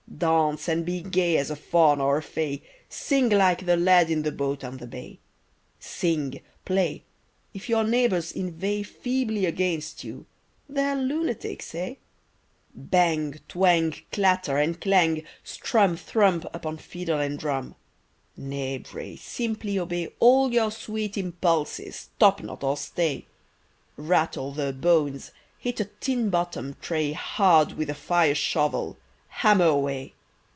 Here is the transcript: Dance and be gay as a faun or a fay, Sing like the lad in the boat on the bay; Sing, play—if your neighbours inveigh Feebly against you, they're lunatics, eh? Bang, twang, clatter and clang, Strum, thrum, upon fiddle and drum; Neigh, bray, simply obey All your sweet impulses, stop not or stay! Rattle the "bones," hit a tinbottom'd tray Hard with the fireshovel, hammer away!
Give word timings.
Dance 0.21 0.67
and 0.67 0.85
be 0.85 1.01
gay 1.01 1.35
as 1.37 1.49
a 1.49 1.55
faun 1.55 1.99
or 1.99 2.15
a 2.17 2.21
fay, 2.21 2.61
Sing 2.87 3.27
like 3.29 3.65
the 3.65 3.75
lad 3.75 4.11
in 4.11 4.21
the 4.21 4.31
boat 4.31 4.63
on 4.63 4.77
the 4.77 4.85
bay; 4.85 5.17
Sing, 5.79 6.39
play—if 6.63 7.67
your 7.67 7.83
neighbours 7.83 8.31
inveigh 8.31 8.83
Feebly 8.83 9.47
against 9.47 10.03
you, 10.03 10.27
they're 10.69 10.95
lunatics, 10.95 11.73
eh? 11.73 11.95
Bang, 12.75 13.39
twang, 13.47 13.95
clatter 14.11 14.57
and 14.59 14.79
clang, 14.79 15.23
Strum, 15.43 15.97
thrum, 15.97 16.43
upon 16.53 16.77
fiddle 16.77 17.19
and 17.19 17.39
drum; 17.39 17.73
Neigh, 18.37 18.77
bray, 18.77 19.15
simply 19.15 19.79
obey 19.79 20.09
All 20.19 20.51
your 20.53 20.69
sweet 20.69 21.17
impulses, 21.17 21.95
stop 22.15 22.43
not 22.43 22.63
or 22.63 22.77
stay! 22.77 23.25
Rattle 23.97 24.51
the 24.51 24.71
"bones," 24.71 25.31
hit 25.57 25.79
a 25.79 25.85
tinbottom'd 25.85 26.79
tray 26.79 27.13
Hard 27.13 27.71
with 27.73 27.87
the 27.87 27.95
fireshovel, 27.95 28.97
hammer 29.33 29.63
away! 29.63 30.13